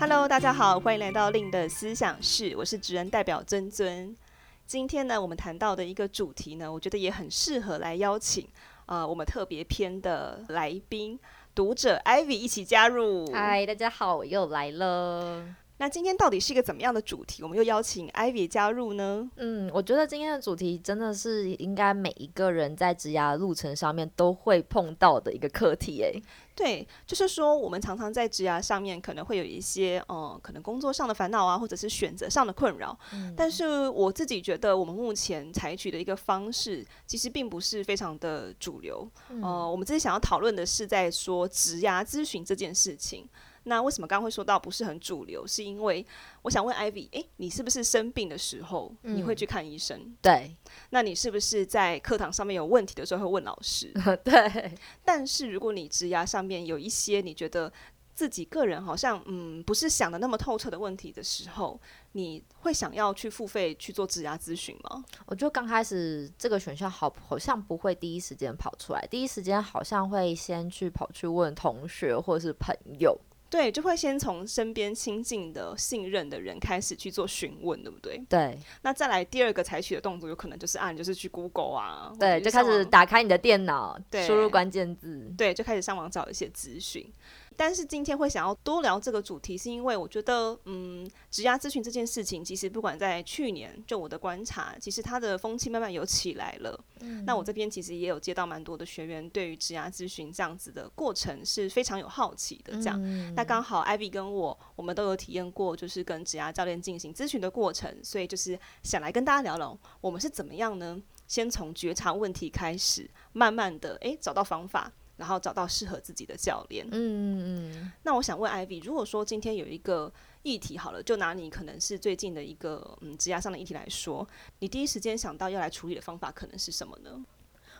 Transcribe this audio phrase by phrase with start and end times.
[0.00, 4.16] Hello，大家好，欢迎来到令的思想室，我是职人代表尊尊。
[4.64, 8.44] 今天呢，我们谈到的一个主题呢，我觉得也很适合来邀请
[8.86, 11.18] 啊、呃，我们特别篇的来宾
[11.52, 13.28] 读者 Ivy 一起加入。
[13.32, 15.44] 嗨，大家好，我又来了。
[15.80, 17.42] 那今天到底是一个怎么样的主题？
[17.42, 19.30] 我们又邀请 Ivy 加入呢？
[19.36, 26.20] 嗯，我觉得今天的主题真的是应该每一个人在职涯路程上面都会碰到的一个课题诶。
[26.56, 32.98] 对，就是说我们常常在职涯上面可能会有一些嗯，可能工作上的烦恼啊，或者是选择上的困扰。
[33.12, 33.32] 嗯。
[33.36, 39.08] 但是我自己觉得，我们目前采取的一个方式，其实并不是非常的主流。
[39.28, 39.40] 嗯。
[39.40, 43.24] 呃，我们这次想要讨论的是在说职涯咨询这件事情。
[43.68, 45.46] 那为什么刚刚会说到不是很主流？
[45.46, 46.04] 是因为
[46.42, 49.98] 我想问 Ivy，诶，你是不是生病的时候你会去看医生？
[50.00, 50.56] 嗯，对。
[50.90, 53.92] 那你是不是在课堂上面有问题的时候会问老师？
[54.24, 54.72] 对。
[55.04, 57.72] 但是如果你职涯上面有一些你觉得
[58.14, 61.80] 自己个人好像嗯不是想的那么透彻的问题的时候，
[62.12, 65.04] 你会想要去付费去做职涯咨询吗？
[65.26, 73.16] 我觉得刚开始这个选项好好像不会第一时间跑出来，第一时间好像会先去跑去问同学或者是朋友。
[73.50, 78.22] 对，就会先从身边亲近的、信任的人开始去做询问，对不对？
[78.28, 78.58] 对。
[78.82, 87.10] 那再来第二个采取的动作，有可能就是按、啊，就是去 Google 啊，对，就开始打开你的电脑，输入关键字，对，就开始上网找一些资讯。
[87.58, 96.78] 但是今天会想要多聊这个主题，是因为我觉得，嗯，职涯咨询这件事情，其实不管在去年，就我的观察，其实它的风气慢慢有起来了。
[97.00, 97.24] 嗯。
[97.24, 102.74] 那我这边其实也有接到蛮多的学员，对于职涯咨询这样子的过程是非常有好奇的。
[102.74, 111.02] 这样，嗯、那刚好 Ivy 跟我，我们都有体验过，就是跟职涯教练进行咨询的过程，所以就是想来跟大家聊聊，我们是怎么样呢？
[111.26, 114.92] 先从觉察问题开始，慢慢的，诶，找到方法。
[115.18, 116.86] 然后找到适合自己的教练。
[116.90, 117.92] 嗯嗯嗯。
[118.04, 120.10] 那我想问 Ivy，如果说今天有一个
[120.42, 124.26] 议题好了，就拿你可能是最近的一个嗯职涯上的议题来说，
[124.60, 127.22] 你第一时间想到要来处理的方法可能是什么呢？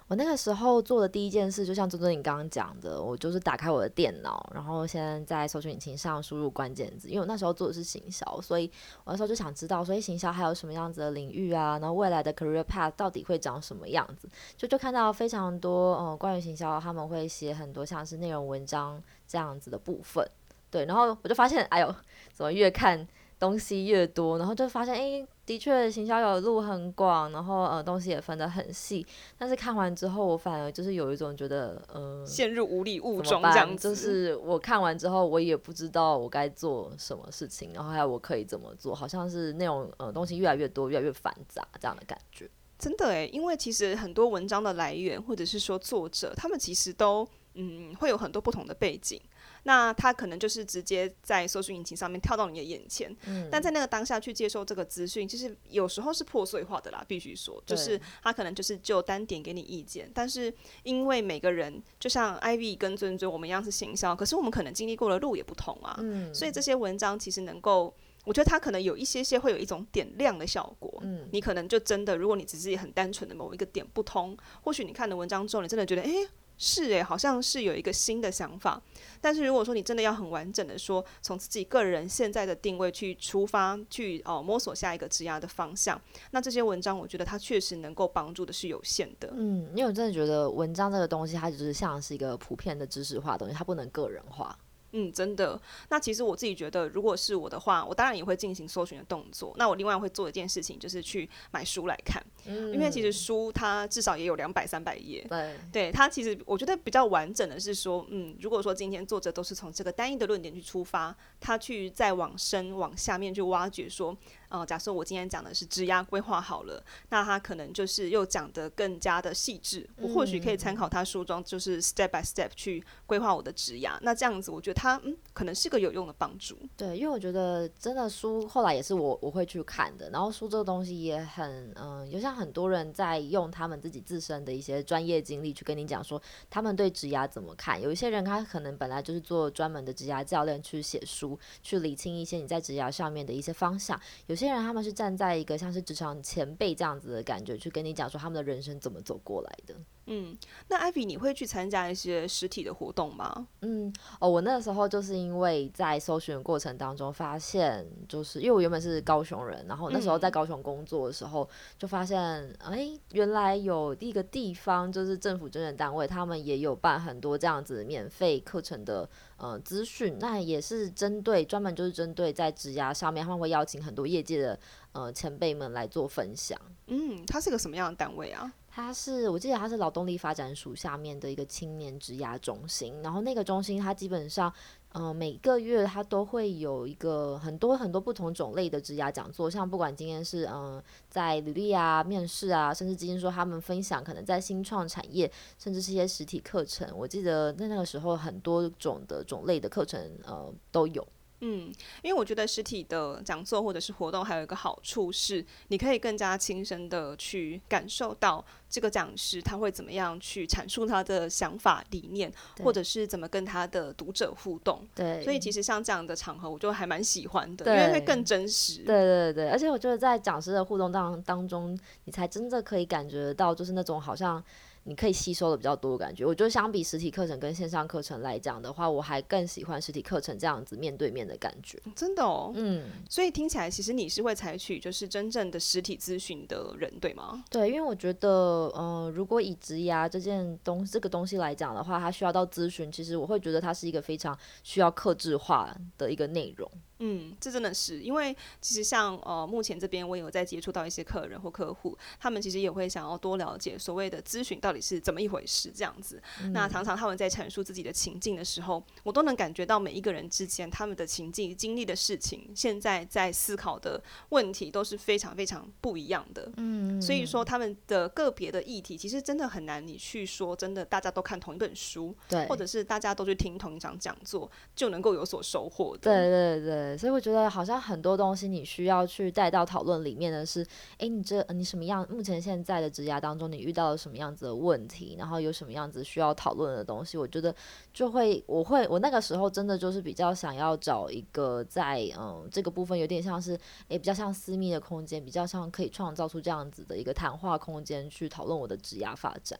[0.08, 8.70] 我那个时候做的第一件事，就像尊尊你刚刚讲的，我就是打开我的电脑，然后先在搜寻引擎上输入关键字，因为我那时候做的是行销，所以
[9.04, 14.26] 我那时候就想知道，所以行销还有什么样子的领域啊，然后未来的 career path 到底会长什么样子，
[14.56, 20.26] 就就看到非常多嗯关于行销，他们会写很多像是内容文章这样子的部分，
[20.70, 21.94] 对，然后我就发现，哎呦，
[22.32, 23.06] 怎么越看
[23.38, 25.26] 东西越多，然后就发现，哎。
[25.48, 29.06] 的确，行销有路很广，然后呃东西也分得很细。
[29.38, 33.88] 但是看完之后，我反而就是有一种觉得，呃，陷入无理雾中这样子。
[33.88, 42.46] 就是我看完之后，我也不知道我该做什么事情，然后还有我可以怎么做，好像是那种呃东西越来越多，越来越繁杂这样的感觉。
[42.78, 47.26] 真的诶，因为其实很多文章的来源，或者是说作者，他们其实都
[47.58, 49.20] 嗯会有很多不同的背景。
[49.64, 60.52] 那他可能就是直接在搜索引擎上面跳到你的眼前，嗯，但在那个当下去接受这个资讯，其实有时候是破碎化的啦，必须说，就是他可能就是就单点给你意见，但是
[60.84, 67.92] 因为每个人就像 Ivy 跟尊尊我们一样是行销，可是我们可能经历过的路也不同啊，嗯，所以这些文章其实能够，
[68.24, 76.28] 我觉得它可能有一些些会有一种点亮的效果，嗯，你可能就真的，如果你只是很单纯的某一个点不通，或许你看的文章之后，你真的觉得，诶。
[76.58, 78.82] 是诶，好像是有一个新的想法，
[79.20, 85.98] 但是如果说你真的要很完整的说，从自己个人现在的定位去出发，去哦摸索下一个职涯的方向，
[86.32, 89.32] 那这些文章我觉得它确实能够帮助的是有限的。
[89.34, 94.58] 嗯，因为我真的觉得文章这个东西，它就是像是一个普遍的知识化的东西，它不能个人化。
[94.92, 95.60] 嗯，真的。
[95.90, 99.54] 那其实我自己觉得，如果是我的话，我当然也会进行搜寻的动作。
[99.58, 102.24] 那我另外会做一件事情，就是去买书来看。
[102.46, 105.24] 嗯，因为其实书它至少也有两百、三百页。
[105.28, 114.16] 对，对，它其实我觉得比较完整的是说，嗯，如果说今天作者都是从这个单一的论点去出发，他去再往深往下面去挖掘说。
[114.48, 119.88] 呃，假设我今天讲的是职涯规划好了，那他可能就是又讲得更加的细致。
[119.96, 123.98] 我或许可以参考他书中，就是 step by step 去规划我的职涯。
[124.00, 126.56] 那这样子，我觉得他嗯，可能是个有用的帮助。
[126.78, 130.08] 对，因为我觉得真的书后来也是我我会去看的。
[130.08, 137.78] 然后书这个东西也很嗯，就像很多人在用他们自己自身的一些专业经历去跟你讲说，他们对职涯怎么看。
[137.82, 144.00] 有一些人他可能本来就是做专门的职涯教练，去写书，去理清一些你在职涯上面的一些方向。
[144.26, 149.74] 有有些人他们是站在一个像是职场前辈这样子的感觉，去跟你讲说他们的人生怎么走过来的。
[150.10, 150.34] 嗯，
[150.68, 153.46] 那 Ivy 你会去参加一些实体的活动吗？
[153.60, 162.18] 嗯，哦，我那时候就是因为在搜寻过程当中发现，就是因为我原本是高雄人，然后那时候在高雄工作的时候，嗯、就发现，
[162.58, 169.06] 哎，原来有一个地方就是政府捐赠单位，他们也有办很多这样子免费课程的
[169.36, 174.58] 呃资讯，那也是针对专门就是针对在职涯上面，他们会邀请很多业界的
[174.92, 176.58] 呃前辈们来做分享。
[176.86, 178.50] 嗯，它是个什么样的单位啊？
[178.80, 184.52] 它是，我记得它是劳动力发展署下面的一个青年职涯中心，然后那个中心它基本上，
[184.92, 195.28] 嗯、呃，每个月它都会有一个很多很多不同种类的职涯讲座，像不管今天是嗯、呃，在履历啊、面试啊，甚至今天说他们分享可能在新创产业，
[195.58, 201.04] 甚至是一些实体课程，我记得在那个时候很多种的种类的课程呃都有。
[201.40, 212.32] 嗯，因为我觉得实体的讲座或者是活动还有一个好处是，你可以更加亲身的去感受到这个讲师他会怎么样去阐述他的想法理念，
[212.62, 214.86] 或者是怎么跟他的读者互动。
[214.94, 218.82] 对，所以其实像这样的场合，我就还蛮喜欢的，因为会更真实。
[218.82, 224.42] 对对对，而且我觉得在讲师的互动当当中，你才真的可以感觉到，就是那种好像。
[224.84, 231.78] 你可以吸收的比较多的感觉，我觉得相比实体课程跟线上课程来讲的话，我还更喜欢实体课程这样子面对面的感觉。
[231.94, 237.44] 真的哦，嗯，所以听起来其实你是会采取就是真正的实体咨询的人，对吗？
[237.50, 238.28] 对，因为我觉得，
[238.74, 246.70] 呃，如果以职涯这件东这个东西来讲的话，它需要到咨询，其实我会觉得它是一个非常需要克制化的一个内容。
[247.00, 256.20] 嗯，这真的是因为其实像呃，目前这边我有在接触到一些客人或客户，他们其实也会想要多了解所谓的咨询到底是怎么一回事这样子。
[256.42, 266.50] 嗯、那常常他们在阐述自己的情境的时候，我都能感觉到每一个人之间他们的情境经历的事情，现在在思考的问题都是非常非常不一样的。
[266.56, 276.00] 嗯，所以说他们的个别的议题其实真的很难，你去说真的大家都看同一本书，对，或者是大家都去听同一场讲座就能够有所收获的。
[276.00, 276.87] 对对对。
[276.96, 280.64] 所以我觉得好像很多东西你需要去带到讨论里面的是，
[280.98, 282.06] 诶，你这你什么样？
[282.08, 285.16] 目前现在的职涯当中，你遇到了什么样子的问题？
[285.18, 287.18] 然后有什么样子需要讨论的东西？
[287.18, 287.54] 我觉得
[287.92, 293.52] 就会，我会，我那个时候真的就是比较想要找一个在嗯这个部分有点像是，
[293.88, 299.58] 诶，比较像私密的空间，比较像可以创造出这样子的一个谈话空间去讨论我的职涯发展。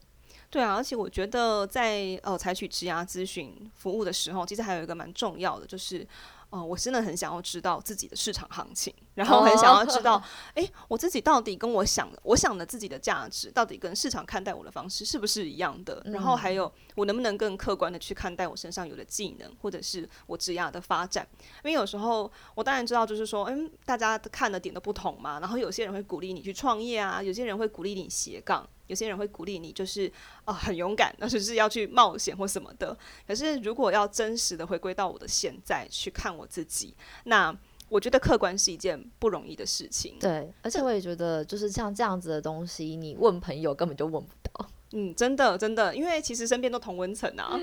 [0.51, 6.07] 对啊，而且我觉得在呃采取职涯咨询服务的时候，其实还有一个蛮重要的就是。
[6.51, 10.15] 哦、呃，我真的很想要知道自己的市场行情，然后很想要知道，
[10.55, 10.65] 哎、oh.
[10.65, 16.01] 欸，我自己到底跟我想，我想的自己的价值，到底跟市场看待我的方式是不是一样的？
[16.07, 21.27] 嗯、然后还有，我能不能更客观的去看待我身上有的技能，或者是我职涯的发展？
[21.65, 25.39] 因为有时候我当然知道，就是说，嗯，大家看的点都不同嘛。
[25.41, 28.67] 然后有些人会鼓励你去创业啊，有些人会鼓励你斜杠。
[28.89, 30.07] 有些人会鼓励你，就是
[30.45, 32.95] 啊、呃、很勇敢，那就是要去冒险或什么的。
[33.27, 36.95] 可是如果要真实的回归到我的现在去看我自己，
[37.25, 37.57] 那
[37.89, 40.17] 我觉得客观是一件不容易的事情。
[40.19, 44.69] 对，而且我也觉得，就是像这样子的东西，你问朋友根本就问不到。
[44.93, 47.59] 嗯，真的真的，因为其实身边都同温层啊。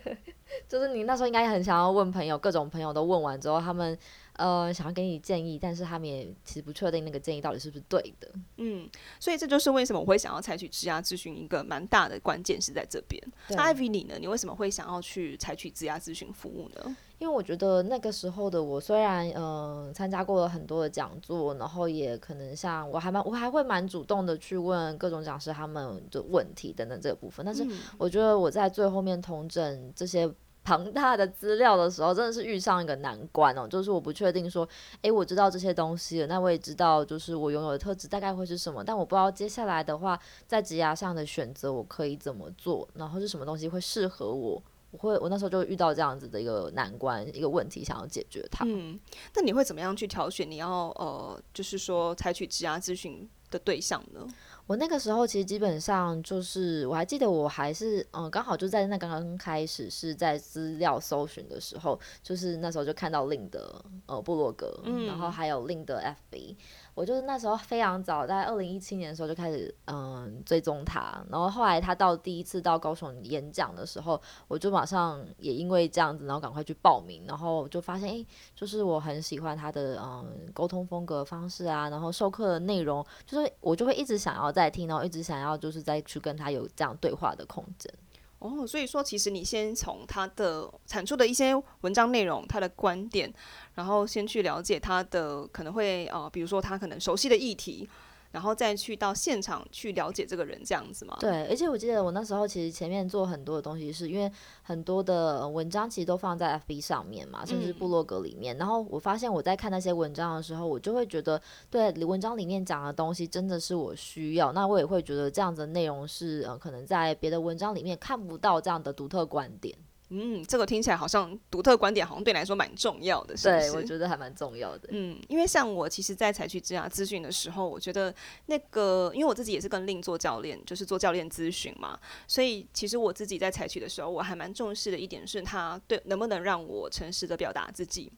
[0.68, 3.98] 就是你那时候应该很想要问朋友，各种朋友都问完之后，他们。
[4.38, 8.28] 呃，想要给你建议，但是他们也其实不确定那个建议到底是不是对的。
[8.56, 8.88] 嗯，
[9.20, 13.22] 所以这就是为什么我会想要采取职涯咨询一个蛮大的关键是在这边。
[13.48, 14.14] 那 Ivy 你呢？
[14.18, 16.96] 你为什么会想要去采取职涯咨询服务呢？
[17.18, 27.66] 因为我觉得那个时候的我，虽然嗯参加过了很多的讲座，然后也可能像我还蛮我还会蛮主动的去问各种讲师他们的问题等等这个部分，但是
[27.98, 30.32] 我觉得我在最后面统整这些。
[30.64, 33.66] 庞大的资料的时候，真的是遇上一个难关哦。
[33.66, 34.68] 就是我不确定说，
[35.02, 44.62] 诶，我知道这些东西了，那我也知道，就是我拥有的特质大概会是什么，但我不知道接下来的话，在职涯上的选择，我可以怎么做，然后是什么东西会适合我。
[44.90, 48.64] 我会，我那时候就遇到这样子的一个难关，一个问题，想要解决它。
[48.66, 48.98] 嗯，
[49.34, 54.26] 那你会怎么样去挑选你要呃，就是说采取职涯咨询的对象呢？
[54.68, 66.54] 我那个时候其实基本上就是，我还记得我还是嗯，刚好就在那刚刚开始是在资料搜寻的时候，就是那时候就看到 Lin 的呃部落格，嗯、然后还有 Lin 的 FB。
[66.98, 87.94] 我就是那时候非常早，在二零一七年的时候就开始嗯追踪他，然后后来他到第一次到高雄演讲的时候，我就马上也因为这样子，然后赶快去报名，然后就发现诶，就是我很喜欢他的嗯沟通风格方式啊，然后授课的内容，就是我就会一直想要再听，然后一直想要就是再去跟他有这样对话的空间。
[88.40, 93.32] 哦，所以说其实你先从他的产出的一些文章内容，他的观点，
[93.74, 97.88] 然后先去了解他的可能会呃，比如说他可能熟悉的议题，
[98.30, 101.16] 然后再去到现场去了解这个人这样子吗？
[101.20, 104.30] 对，而且我记得我那时候其实前面做很多的东西，是因为
[104.62, 108.56] 很多的文章其实都放在 FB 上面嘛，甚至部落格里面。
[108.56, 114.52] 嗯、然后我发现我在看那些文章的时候，我就会觉得，对，文章里面讲的东西真的是我需要。
[114.52, 119.76] 那我也会觉得这样子的内容是，呃，可能在别的文章里面看不到这样的独特观点。
[120.10, 123.70] 嗯，这个听起来好像独特观点，好像对你来说蛮重要的，是不是？
[123.70, 124.88] 对，我觉得还蛮重要的。
[124.90, 128.14] 嗯，因为像我其实，在采取职涯咨询的时候，我觉得
[128.46, 138.10] 那个，因为我自己也是跟 Lin 做教练，就是做教练咨询嘛，所以其实我自己在采取的时候，我还蛮重视的一点是，他对能不能让我诚实的表达自己。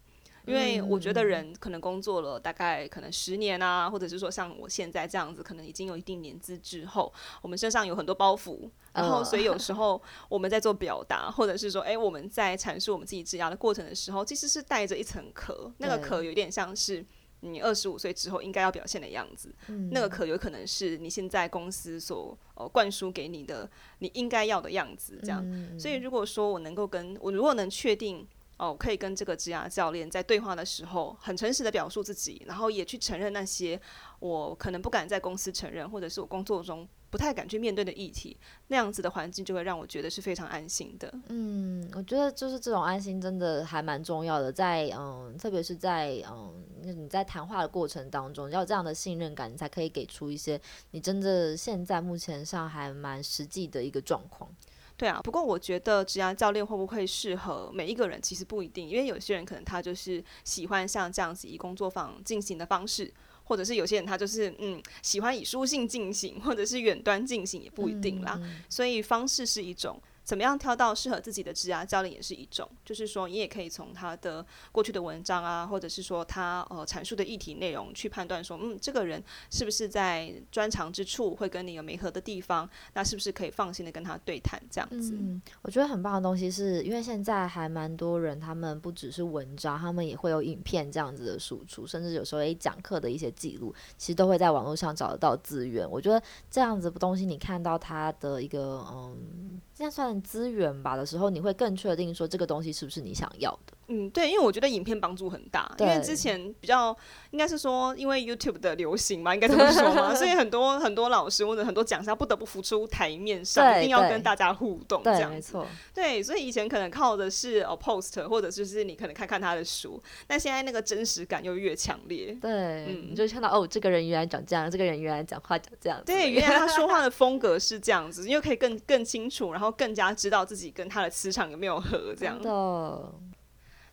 [0.47, 17.05] 因为我觉得人可能工作了大概可能十年啊，或者是说像我现在这样子，可能已经有一定年资之后，我们身上有很多包袱，然后所以有时 候我们在做表达，或者是说，哎，我们在阐述我们自己职涯的过程的时候，其实是带着一层壳，那个壳有点像是
[17.41, 19.55] 你二十五岁之后应该要表现的样子，
[19.93, 25.45] 那个壳有可能是你现在公司所呃灌输给你的你应该要的样子，这样。
[25.79, 28.27] 所以如果说我能够跟我如果能确定。
[28.61, 33.81] 哦，可以跟这个职涯教练在对话的时候，很诚实的表述自己，然后也去承认那些
[34.19, 38.37] 我可能不敢在公司承认，或者是我工作中不太敢去面对的议题，
[38.67, 41.11] 那样子的环境就会让我觉得是非常安心的。
[41.29, 54.55] 嗯，我觉得就是这种安心真的还蛮重要的，在嗯，特别是在嗯，你在谈话的过程当中，要这样的信任感，你才可以给出一些你真的现在目前上还蛮实际的一个状况。
[55.01, 63.11] 对啊，不过我觉得职涯教练会不会适合每一个人，其实不一定，因为有些人可能他就是喜欢像这样子以工作坊进行的方式，
[63.45, 69.99] 或者是有些人他就是嗯喜欢以书信进行，或者是远端进行也不一定啦，嗯，所以方式是一种。
[70.23, 71.85] 怎么样挑到适合自己的职涯？
[71.85, 84.61] 教练也是一种，就是说你也可以从他的过去的文章啊，或者是说他呃阐述的议题内容去判断说，嗯，这个人是不是在专长之处会跟你有没合的地方，那是不是可以放心的跟他对谈？
[84.71, 85.15] 这样子？
[85.15, 95.91] 嗯，我觉得很棒的东西是因为现在还蛮多人，他们不只是文章，他们也会有影片这样子的输出，甚至有时候诶讲课的一些记录，其实都会在网络上找得到资源。
[95.91, 100.21] 我觉得这样子的东西，你看到他的一个嗯，现在算。
[100.23, 103.73] 资源吧的时候，你会更确定说这个东西是不是你想要的。
[103.91, 106.97] 嗯，对，因为我觉得影片帮助很大，因为之前比较
[107.33, 115.67] 应该是说，因为 YouTube 的流行嘛，应该这么说嘛， 所以很多很多老师或者很多讲师不得不浮出台面上，一定要跟大家互动，这样没错。
[115.93, 122.37] 对，所以以前可能靠的是哦 post，或者就是你可能看看他的书，但现在那个真实感又越强烈。
[122.41, 122.51] 对，
[122.87, 132.51] 嗯，你就看到哦，这个人原来长这样，这个人原来讲话讲这样，对，原来他说话的风格是这样子，因为可以更更清楚，然后更加知道自己跟他的磁场有没有合，这样的。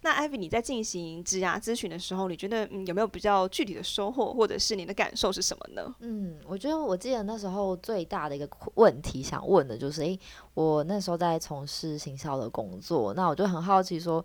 [0.08, 5.94] 那 Ivy，你在进行职涯咨询的时候，你觉得嗯有没有比较具体的收获，或者是你的感受是什么呢？
[6.00, 10.20] 嗯，我觉得我记得那时候最大的一个问题想问的就是，诶、欸，
[10.54, 14.24] 我那时候在从事行销的工作，那我就很好奇说，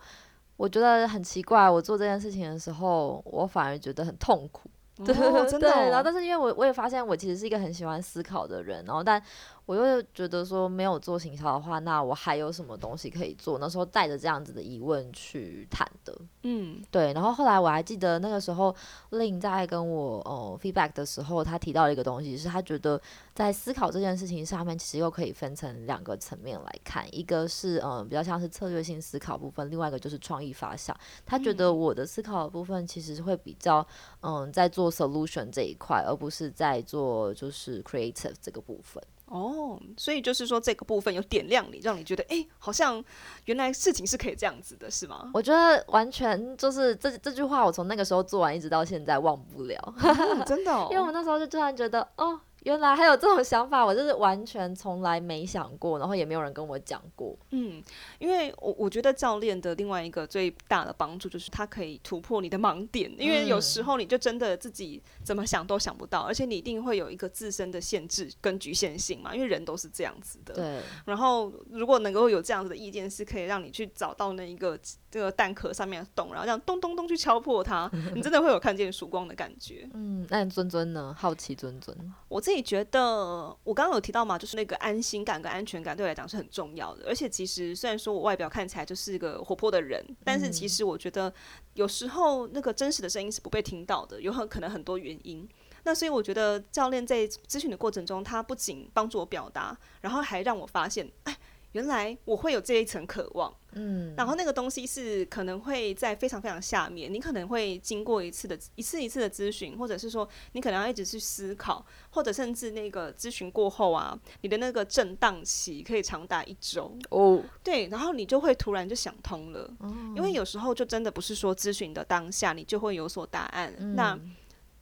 [0.57, 4.71] 我觉得很奇怪，我做这件事情的时候，我反而觉得很痛苦。
[4.99, 5.15] 哦、对，
[5.51, 5.89] 真的、 哦。
[5.89, 9.21] 然后但是因为我我也发现我其实是一个很喜欢思考的人，然后但。
[9.65, 13.59] 我又觉得说没有做行销的话，那我还有什么东西可以做？
[13.59, 17.13] 那时候带着这样子的疑问去谈的，嗯，对。
[17.13, 18.75] 然后后来我还记得那个时候
[19.11, 23.01] ，Lin 在跟我哦 feedback 的时候，他提到了一个东西，是他觉得
[23.35, 30.95] 在思考这件事情上面，其实又可以分成两个层面来看，一个是嗯比较像是策略性思考部分，另外一个就是创意发想。
[31.25, 33.87] 他觉得我的思考的部分其实会比较
[34.21, 39.01] 嗯在做 solution 这一块，而不是在做就是 creative 这个部分。
[39.33, 43.03] 哦，所以就是说这个部分有点亮你，让你觉得哎，好像
[43.47, 45.31] 原来事情是可以这样子的，是吗？
[45.33, 52.39] 我觉得完全就是这这句话，我从那个时候做完一直到现在忘不了，嗯、真的、哦， 因为我那时候就突然觉得哦。
[52.65, 57.37] 原来还有这种想法，我就是完全从来没想过，然后也没有人跟我讲过。
[57.51, 57.83] 嗯，
[58.19, 70.55] 因为我我觉得教练的另外一个最大的帮助就是他可以突破你的盲点，因为有时候你就真的自己怎么想都想不到，而且你一定会有一个自身的限制跟局限性嘛，因为人都是这样子的。
[70.55, 70.81] 对。
[71.05, 74.79] 然后如果能够有这样子的意见，是可以让你去找到那一个
[75.11, 79.89] 这个蛋壳上面的洞，然后这样咚咚咚去敲破它， 你真的会有看见曙光的感觉。
[79.95, 81.15] 嗯，那尊尊呢？
[81.19, 81.97] 好奇尊尊，
[82.29, 87.05] 我自己觉得，我刚刚有提到嘛，就是那个安心感跟安全感对我来讲是很重要的。
[87.07, 91.33] 而且其实虽然说我外表看起来就是一个活泼的人，但是其实我觉得
[91.75, 95.49] 有时候那个真实的声音是不被听到的，有很可能很多原因。
[95.85, 101.32] 那所以我觉得教练在咨询的过程中，他不仅帮助我表达，然后还让我发现，哎。
[101.73, 116.95] 原来我会有这一层渴望，嗯，然后那个东西是可能会在非常非常下面，你可能会经过一次的一次一次的咨询，或者是说你可能要一直去思考，或者甚至那个咨询过后啊，你的那个震荡期可以长达一周。
[117.09, 124.19] 哦，对，然后你就会突然就想通了，哦，因为有时候就真的不是说咨询的当下你就会有所答案，嗯，那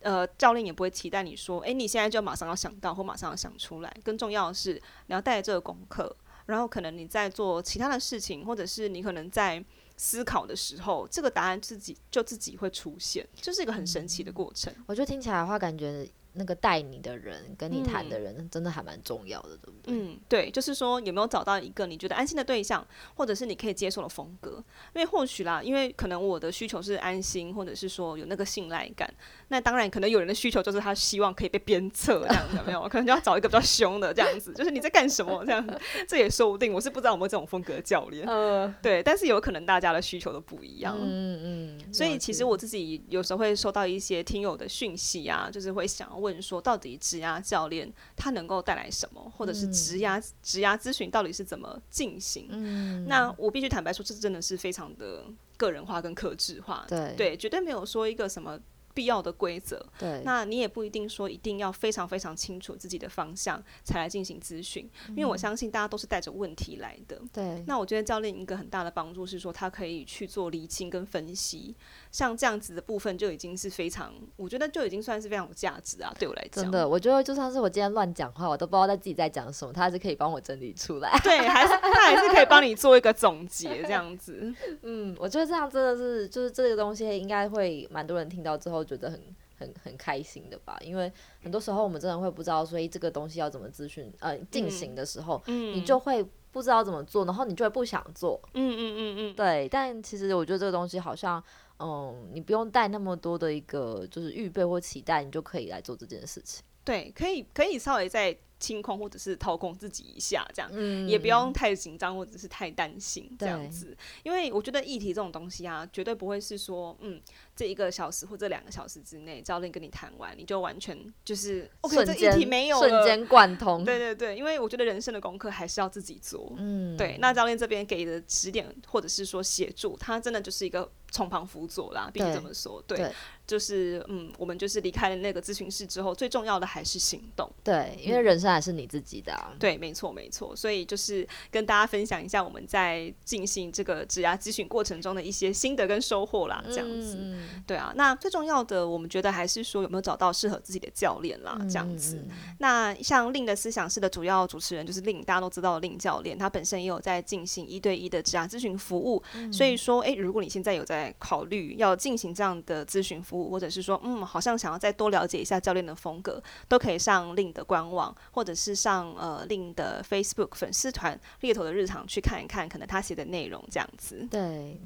[0.01, 4.75] 呃教练也不会期待你说，诶，你现在就马上要想到或马上要想出来，更重要的是
[5.07, 6.17] 你要带着这个功课。
[6.51, 9.65] 然后可能你在做其他的事情，或者是你可能在
[9.97, 14.75] 思考的时候，这个答案自己就自己会出现，就是一个很神奇的过程。
[14.87, 16.07] 我觉得听起来的话，感觉。
[16.33, 19.95] 那个带你的人，跟你谈的人，真的还蛮重要的，对不对？
[19.95, 24.63] 嗯，对，就是说有没有找到一个你觉得安心的对象，或者是你可以接受的风格？
[24.95, 29.13] 因为或许啦，因为可能我的需求是安心，或者是说有那个信赖感。
[29.49, 32.89] 那当然，可能有人的需求就是他希望可以被鞭策，这样 有没有？
[32.89, 36.73] 可能就要找一个比较凶的这样子，就是你在干什么这样子， 这也说不定。
[36.73, 41.93] 我是不知道有没有这种风格的教练，呃，对，但是有可能大家的需求都不一样，嗯嗯。
[41.93, 46.91] 所以其实我自己有时候会收到一些听友的讯息啊，就是会想要问说，到底。
[47.01, 52.47] 职涯教练他能够带来什么，或者是职涯职涯咨询到底是怎么进行？
[52.51, 55.25] 嗯，那我必须坦白说，这真的是非常的
[55.57, 56.85] 个人化跟克制化。
[56.89, 58.59] 对对，绝对没有说一个什么。
[58.93, 67.23] 必要的规则，对，那你也不一定说一定要非常非常清楚自己的方向才来进行咨询，因为我相信大家都是带着问题来的。
[67.33, 71.73] 对，那我觉得教练一个很大的帮助是说，他可以去做厘清跟分析，
[72.11, 76.15] 像这样子的部分就已经是非常，我觉得就已经算是非常有价值啊。
[76.19, 81.11] 对我来讲，真的，我觉得就算是我今天乱讲话，我都不知道在自己在讲什么，他还是可以帮我整理出来。
[81.23, 84.53] 对，还是他还是可以帮你 做一个总结，这样子。
[84.83, 89.21] 嗯，我觉得这样真的是，就是这个东西应该会蛮多人听到之后觉得很。
[89.61, 91.13] 很很开心的吧，因为
[91.43, 99.69] 很多时候我们真的会不知道，所以这个东西要怎么咨询呃进行的时候，嗯，你就会不知道怎么做，然后你就会不想做，嗯嗯嗯嗯，对。
[99.71, 101.45] 但其实我觉得这个东西好像，
[101.81, 106.63] 嗯，你不用带那么多的一个就是预备或期待，你就可以来做这件事情。
[106.85, 117.21] 对，可以可以稍微再清空或者是掏空自己一下，这样，嗯，也不用太紧张或者是太担心这样子，因为我觉得议题这种东西啊，绝对不会是说，嗯。
[117.57, 123.85] 这一个小时或者两个小时之内，教练跟你谈完，你就完全就是、OK，这议题没有瞬间贯通。
[123.85, 126.55] 对对对，因为我觉得人生的功课还是要自己做。
[126.57, 127.19] 嗯，对。
[127.21, 132.83] 那教练这边给的指点或者是说协助，他真的就是一个从旁辅佐啦，必须这么说。
[132.87, 133.13] 对，对
[133.47, 137.51] 就是嗯，我们就是离开了那个咨询室之后，最重要的还是行动。
[137.65, 139.53] 对，因为人生还是你自己的、啊。
[139.59, 140.55] 对，没错没错。
[140.55, 147.17] 所以就是跟大家分享一下我们在进行这个职涯咨询过程中的一些心得跟收获啦，这样子。
[147.21, 152.17] 嗯对啊，那最重要的，我们觉得还是说有没有找到适合自己的教练啦，这样子。
[152.17, 159.23] 嗯、那像 Lin 的思想室的主要主持人就是 Lin，大家都知道令教练，他本身也有在进行一对一的职涯咨询服务。
[159.35, 174.27] 嗯、所以说，哎、欸，如果你现在有在在考虑要进行这样的咨询服务，或者是说，嗯，好像想要再多了解一下教练的风格，都可以上令的官网，或者是上呃令的 Facebook 粉丝团猎头的日常去看一看，可能他写的内容这样子。
[174.31, 174.79] 对。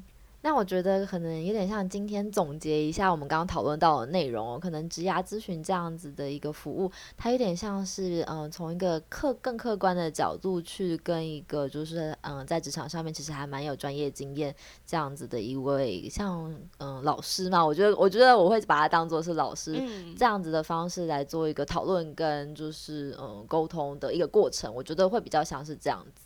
[0.45, 14.55] 那我觉得可能有点像今天总结一下我们刚刚讨论到的内容哦，可能职涯咨询这样子的一个服务，它有点像是嗯，从一个客更客观的角度去跟一个就是嗯，在职场上面其实还蛮有专业经验
[14.85, 19.81] 这样子的一位像嗯老师嘛，我觉得我觉得我会把它当做是老师
[20.15, 26.24] 这样子的方式来做一个讨论跟就是嗯沟通的一个过程，我觉得会比较像是这样子。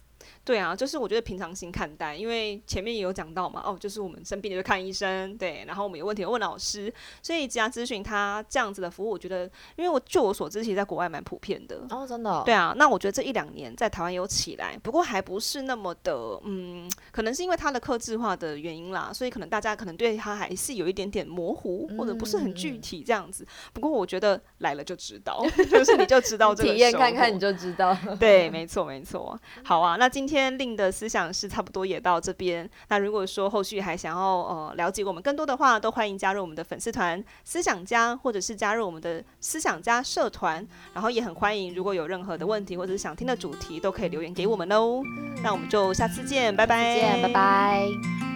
[0.49, 23.45] 对啊，就是我觉得平常心看待，因为前面也有讲到嘛，哦，就是我们生病就看医生，对，然后我们有问题问老师，所以职涯咨询他这样子的服务，我觉得，因为我就我所知，其实在国外蛮普遍的哦，真的，对啊，那我觉得这一两年在台湾有起来，不过还不是那么的，嗯，可能是因为它的客制化的原因啦，所以可能大家可能对它还是有一点点模糊或者不是很具体这样子。
[23.71, 30.38] 不过我觉得来了就知道， 就是你就知道这个体验看看你就知道， 对，没错没错，好啊，那今天。
[30.39, 32.69] 天令的思想是差不多也到这边。
[32.87, 40.65] 那如果说后续还想要呃了解我们更多的话，都欢迎加入我们的粉丝团思想家，或者是加入我们的思想家社团。
[40.93, 45.01] 然后也很欢迎，如果有任何的问题或者是想听的主题，都可以留言给我们哦。
[45.43, 48.28] 那我们就下次见，拜拜，再见，拜拜。